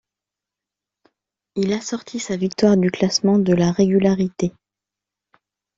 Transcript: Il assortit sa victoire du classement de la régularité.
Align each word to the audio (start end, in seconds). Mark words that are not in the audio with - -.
Il 1.55 1.73
assortit 1.73 2.17
sa 2.19 2.35
victoire 2.35 2.75
du 2.75 2.89
classement 2.89 3.37
de 3.37 3.53
la 3.53 3.71
régularité. 3.71 4.51